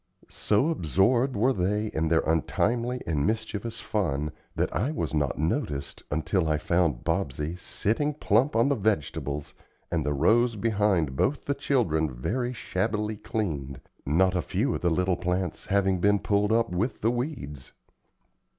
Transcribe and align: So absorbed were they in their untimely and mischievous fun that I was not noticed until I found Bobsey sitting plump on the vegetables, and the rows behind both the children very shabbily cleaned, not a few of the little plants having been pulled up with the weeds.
So 0.29 0.69
absorbed 0.69 1.35
were 1.35 1.53
they 1.53 1.89
in 1.93 2.07
their 2.07 2.21
untimely 2.21 3.01
and 3.05 3.23
mischievous 3.23 3.79
fun 3.79 4.31
that 4.55 4.75
I 4.75 4.89
was 4.89 5.13
not 5.13 5.37
noticed 5.37 6.01
until 6.09 6.47
I 6.47 6.57
found 6.57 7.03
Bobsey 7.03 7.55
sitting 7.55 8.15
plump 8.15 8.55
on 8.55 8.67
the 8.69 8.73
vegetables, 8.75 9.53
and 9.91 10.03
the 10.03 10.13
rows 10.15 10.55
behind 10.55 11.15
both 11.15 11.45
the 11.45 11.53
children 11.53 12.11
very 12.11 12.51
shabbily 12.51 13.17
cleaned, 13.17 13.79
not 14.03 14.35
a 14.35 14.41
few 14.41 14.73
of 14.73 14.81
the 14.81 14.89
little 14.89 15.17
plants 15.17 15.67
having 15.67 15.99
been 15.99 16.17
pulled 16.17 16.51
up 16.51 16.71
with 16.71 17.01
the 17.01 17.11
weeds. 17.11 17.71